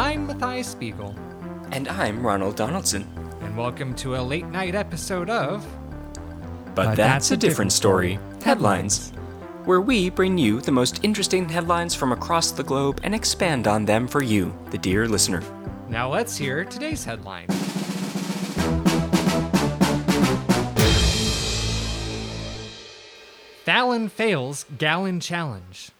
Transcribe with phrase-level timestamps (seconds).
[0.00, 1.14] I'm Matthias Spiegel,
[1.72, 3.06] And I'm Ronald Donaldson.
[3.42, 5.66] and welcome to a late night episode of
[6.74, 8.18] But, that's, a different story.
[8.42, 9.10] Headlines.
[9.66, 13.84] Where we bring you the most interesting headlines from across the globe and expand on
[13.84, 15.42] them for you, the dear listener.
[15.90, 17.48] Now let's hear today's headline.
[23.64, 25.90] Fallon fails gallon challenge.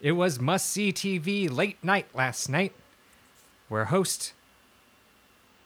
[0.00, 2.72] It was must see TV late night last night,
[3.70, 4.34] where host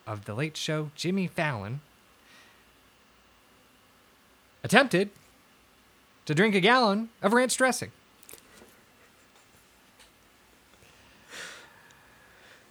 [0.06, 1.80] of The Late Show, Jimmy Fallon,
[4.62, 5.10] attempted
[6.26, 7.90] to drink a gallon of ranch dressing.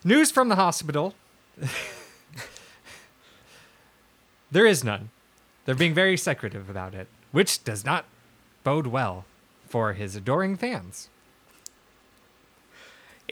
[0.03, 1.15] News from the hospital.
[4.51, 5.09] there is none.
[5.65, 8.05] They're being very secretive about it, which does not
[8.63, 9.25] bode well
[9.67, 11.09] for his adoring fans.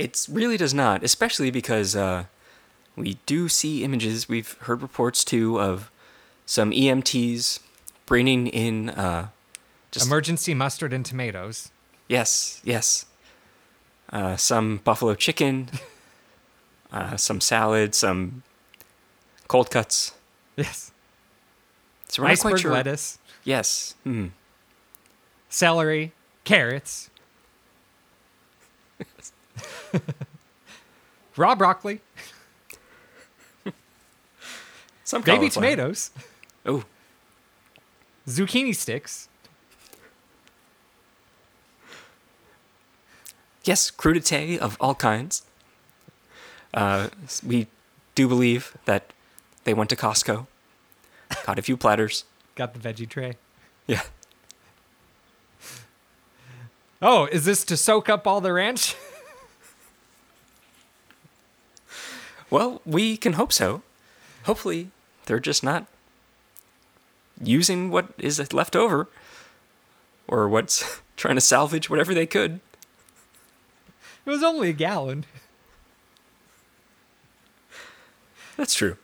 [0.04, 2.26] It really does not, especially because uh,
[2.96, 4.28] we do see images.
[4.28, 5.92] We've heard reports too of
[6.46, 7.60] some EMTs
[8.06, 8.90] bringing in.
[8.90, 9.28] Uh,
[9.92, 11.70] just Emergency mustard and tomatoes.
[12.08, 13.06] yes, yes.
[14.12, 15.70] Uh, some buffalo chicken,
[16.92, 18.44] uh, some salad, some
[19.48, 20.14] cold cuts.
[20.58, 20.92] Yes.
[22.10, 22.72] So we're not quite Iceberg sure.
[22.74, 23.96] lettuce, Yes.
[24.04, 24.28] Hmm.
[25.50, 26.12] celery,
[26.44, 27.10] carrots,
[31.38, 32.02] raw broccoli,
[35.04, 36.12] Some baby tomatoes,
[36.66, 36.84] Oh,
[38.28, 39.28] zucchini sticks,
[43.64, 45.44] yes, crudité of all kinds.
[46.74, 47.10] Uh,
[47.46, 47.68] we
[48.16, 49.12] do believe that
[49.64, 50.48] they went to Costco,
[51.46, 52.26] got a few platters.
[52.56, 53.38] got the veggie tray.
[53.88, 54.02] Yeah.
[57.02, 58.96] Oh, is this to soak up all the ranch?
[62.52, 63.82] Well, we can hope so.
[64.44, 64.92] Hopefully,
[65.26, 65.88] they're just not
[67.42, 69.08] using what is left over
[70.28, 72.60] or what's trying to salvage whatever they could.
[74.26, 75.26] It was only a gallon.
[78.58, 78.98] That's true.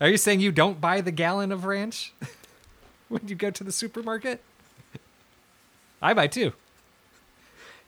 [0.00, 2.12] Are you saying you don't buy the gallon of ranch
[3.08, 4.42] when you go to the supermarket?
[6.02, 6.54] I buy two.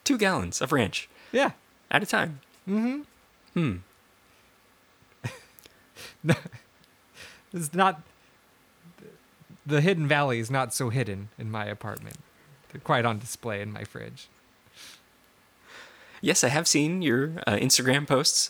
[0.03, 1.51] Two gallons of ranch Yeah.
[1.89, 2.39] at a time.
[2.69, 3.01] Mm-hmm.
[3.59, 3.77] Hmm.
[7.55, 8.01] It's not
[9.63, 12.17] the hidden valley is not so hidden in my apartment.
[12.71, 14.27] They're quite on display in my fridge.
[16.19, 18.49] Yes, I have seen your uh, Instagram posts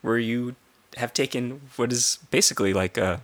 [0.00, 0.56] where you
[0.96, 3.22] have taken what is basically like a,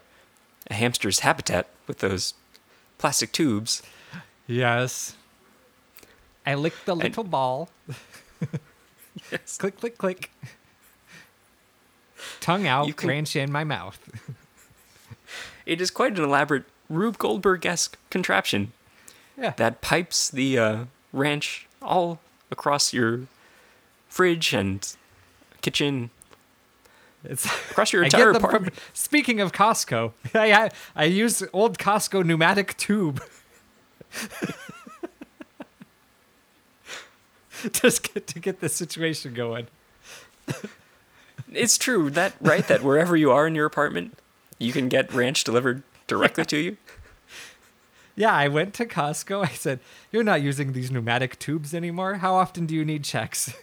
[0.71, 2.35] a hamster's habitat with those
[2.99, 3.83] plastic tubes.
[4.47, 5.17] Yes.
[6.47, 7.71] I licked the little ball.
[9.33, 9.59] Yes.
[9.59, 10.31] Click, click, click.
[12.49, 13.99] Tongue out, can- ranch in my mouth.
[15.67, 18.73] It is quite an elaborate Rube Goldberg esque contraption
[19.37, 19.51] Yeah.
[19.59, 22.21] that pipes the uh, ranch all
[22.51, 23.27] across your
[24.09, 24.91] fridge and
[25.61, 26.09] kitchen,
[27.23, 28.75] It's across your entire them from, apartment.
[28.95, 33.23] speaking of Costco, I, I I use old Costco pneumatic tube.
[37.73, 39.67] Just get to get the situation going.
[41.53, 44.19] It's true that right that wherever you are in your apartment,
[44.59, 46.77] you can get ranch delivered directly to you.
[48.17, 49.45] Yeah, I went to Costco.
[49.45, 49.79] I said,
[50.11, 52.15] "You're not using these pneumatic tubes anymore.
[52.17, 53.55] How often do you need checks?"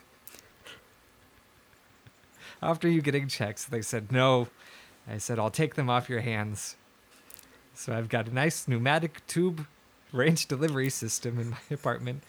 [2.62, 3.66] After you getting checks?
[3.66, 4.48] They said, "No."
[5.10, 6.78] I said, "I'll take them off your hands."
[7.74, 9.68] So I've got a nice pneumatic tube
[10.14, 12.24] ranch delivery system in my apartment.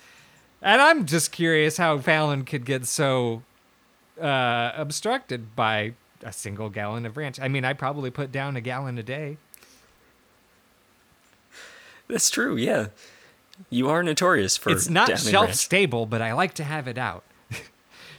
[0.61, 3.45] And I'm just curious how Fallon could get so
[4.21, 7.39] uh, obstructed by a single gallon of ranch.
[7.41, 9.37] I mean, I probably put down a gallon a day.
[12.09, 12.89] That's true, yeah.
[13.71, 15.57] You are notorious for it's not shelf ranch.
[15.57, 17.25] stable, but I like to have it out.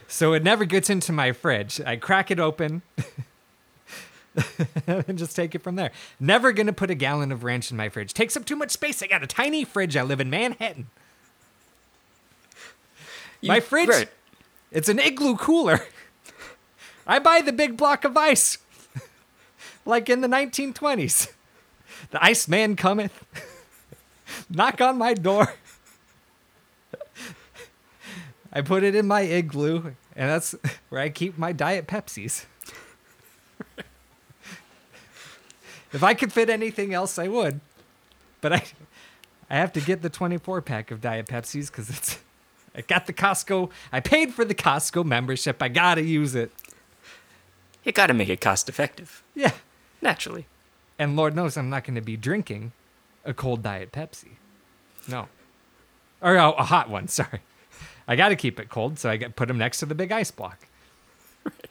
[0.08, 1.80] so it never gets into my fridge.
[1.80, 2.82] I crack it open
[4.86, 5.90] and just take it from there.
[6.18, 8.12] Never gonna put a gallon of ranch in my fridge.
[8.12, 9.02] Takes up too much space.
[9.02, 9.96] I got a tiny fridge.
[9.96, 10.88] I live in Manhattan.
[13.40, 14.10] You- my fridge, right.
[14.72, 15.80] it's an igloo cooler.
[17.08, 18.58] I buy the big block of ice,
[19.86, 21.32] like in the 1920s.
[22.10, 23.24] The Iceman cometh,
[24.50, 25.52] knock on my door.
[28.52, 30.54] I put it in my igloo, and that's
[30.90, 32.44] where I keep my Diet Pepsis.
[35.92, 37.60] if I could fit anything else, I would.
[38.40, 38.62] But I
[39.50, 42.18] I have to get the 24 pack of Diet Pepsis because it's
[42.74, 43.70] I got the Costco.
[43.92, 45.62] I paid for the Costco membership.
[45.62, 46.52] I gotta use it.
[47.84, 49.22] You got to make it cost effective.
[49.34, 49.52] Yeah.
[50.02, 50.46] Naturally.
[50.98, 52.72] And Lord knows I'm not going to be drinking
[53.24, 54.32] a cold diet Pepsi.
[55.06, 55.28] No.
[56.20, 57.40] Or oh, a hot one, sorry.
[58.06, 60.10] I got to keep it cold, so I get, put them next to the big
[60.10, 60.66] ice block.
[61.44, 61.68] Right.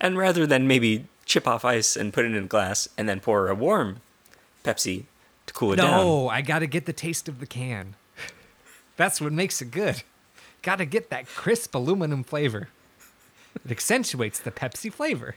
[0.00, 3.20] And rather than maybe chip off ice and put it in a glass and then
[3.20, 4.00] pour a warm
[4.64, 5.04] Pepsi
[5.46, 5.90] to cool it down.
[5.90, 7.94] No, I got to get the taste of the can.
[8.96, 10.02] That's what makes it good.
[10.62, 12.68] Got to get that crisp aluminum flavor.
[13.64, 15.36] It accentuates the Pepsi flavor.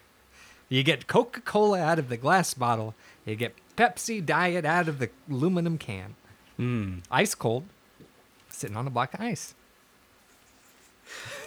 [0.70, 2.96] You get Coca Cola out of the glass bottle,
[3.26, 6.16] you get Pepsi Diet out of the aluminum can.
[6.60, 7.04] Mm.
[7.12, 7.66] Ice cold,
[8.50, 9.54] sitting on a block of ice.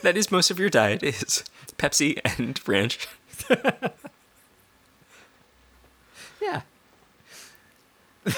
[0.02, 1.42] That is most of your diet is
[1.78, 3.08] Pepsi and ranch.
[6.40, 6.62] Yeah.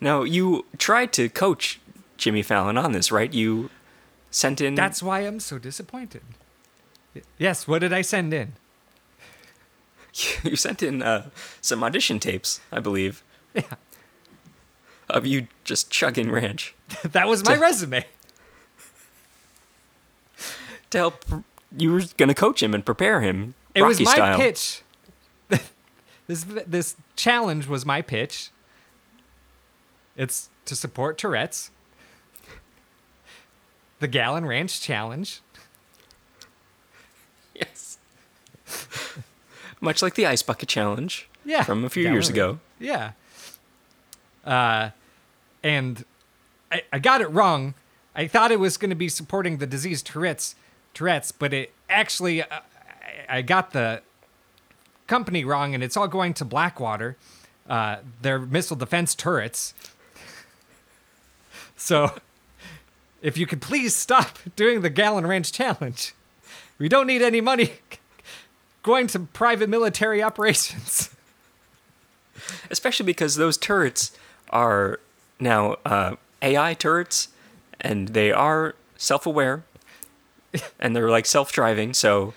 [0.00, 1.80] Now, you tried to coach
[2.16, 3.32] Jimmy Fallon on this, right?
[3.32, 3.70] You
[4.30, 6.22] sent in That's why I'm so disappointed.
[7.38, 8.52] Yes, what did I send in?
[10.42, 11.30] you sent in uh,
[11.60, 13.22] some audition tapes, I believe,
[13.54, 13.62] Yeah.
[15.08, 18.04] of you just chugging ranch that was my resume.
[20.90, 21.24] to help.
[21.76, 23.54] You were gonna coach him and prepare him.
[23.74, 24.38] It was my style.
[24.38, 24.82] pitch.
[26.26, 28.50] this this challenge was my pitch.
[30.16, 31.70] It's to support Tourette's.
[34.00, 35.40] The Gallon Ranch Challenge.
[37.54, 37.98] Yes.
[39.80, 41.28] Much like the ice bucket challenge.
[41.44, 41.64] Yeah.
[41.64, 42.34] From a few Gallon years Ranch.
[42.36, 42.58] ago.
[42.78, 43.12] Yeah.
[44.44, 44.90] Uh,
[45.62, 46.04] and
[46.70, 47.74] I, I got it wrong.
[48.14, 50.54] I thought it was going to be supporting the disease Tourette's,
[50.94, 52.46] Tourette's, but it actually, uh,
[53.28, 54.02] I, I got the
[55.06, 57.16] company wrong, and it's all going to Blackwater,
[57.68, 59.74] uh, their missile defense turrets.
[61.76, 62.12] So,
[63.22, 66.14] if you could please stop doing the Gallon Ranch Challenge,
[66.78, 67.72] we don't need any money
[68.82, 71.10] going to private military operations.
[72.70, 74.16] Especially because those turrets
[74.50, 75.00] are
[75.40, 77.28] now uh, AI turrets,
[77.80, 79.64] and they are self-aware,
[80.78, 81.94] and they're like self-driving.
[81.94, 82.34] So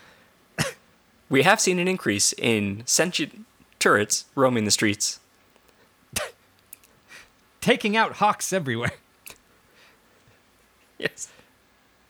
[1.29, 3.45] we have seen an increase in sentient
[3.79, 5.19] turrets roaming the streets.
[7.61, 8.91] taking out hawks everywhere.
[11.01, 11.29] Yes.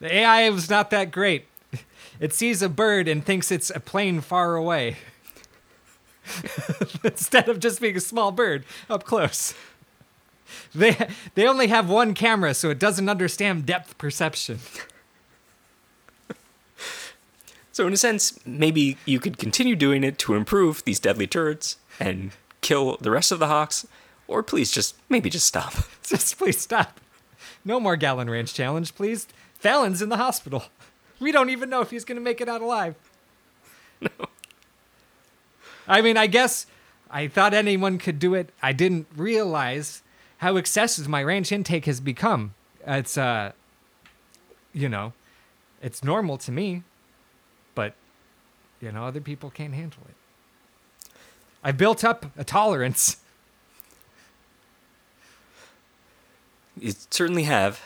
[0.01, 1.45] The AI was not that great.
[2.19, 4.97] It sees a bird and thinks it's a plane far away.
[7.03, 9.53] Instead of just being a small bird up close.
[10.75, 10.97] They
[11.35, 14.59] they only have one camera so it doesn't understand depth perception.
[17.71, 21.77] So in a sense, maybe you could continue doing it to improve these deadly turrets
[21.99, 23.87] and kill the rest of the hawks,
[24.27, 25.73] or please just maybe just stop.
[26.03, 26.99] Just please stop.
[27.63, 29.27] No more Gallon Ranch challenge, please.
[29.59, 30.65] Fallon's in the hospital.
[31.19, 32.95] We don't even know if he's going to make it out alive.
[34.01, 34.09] No.
[35.87, 36.65] I mean, I guess
[37.11, 38.49] I thought anyone could do it.
[38.63, 40.01] I didn't realize
[40.37, 42.55] how excessive my ranch intake has become.
[42.87, 43.51] It's, uh,
[44.73, 45.13] you know,
[45.83, 46.81] it's normal to me,
[47.75, 47.93] but,
[48.79, 51.11] you know, other people can't handle it.
[51.63, 53.17] I built up a tolerance.
[56.81, 57.79] You certainly have.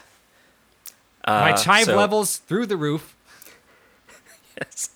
[1.28, 3.16] My Uh, chive so- levels through the roof.
[4.58, 4.90] Yes.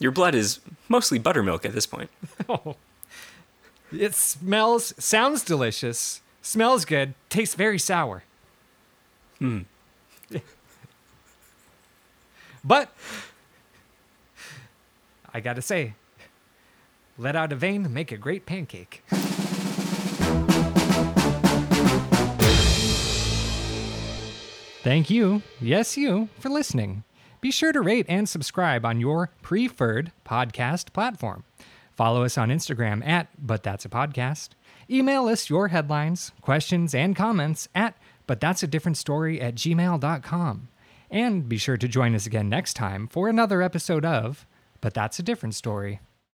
[0.00, 2.10] Your blood is mostly buttermilk at this point.
[2.48, 2.76] Oh.
[3.92, 8.24] It smells, sounds delicious, smells good, tastes very sour.
[9.38, 9.60] Hmm.
[12.64, 12.92] But
[15.32, 15.94] I gotta say,
[17.18, 19.02] let out a vein, make a great pancake.
[24.82, 27.04] Thank you, yes, you, for listening.
[27.40, 31.44] Be sure to rate and subscribe on your preferred podcast platform.
[31.94, 34.50] Follow us on Instagram at But That's a Podcast.
[34.90, 40.68] Email us your headlines, questions, and comments at But That's a Different Story at gmail.com.
[41.10, 44.46] And be sure to join us again next time for another episode of
[44.80, 46.00] But That's a Different Story.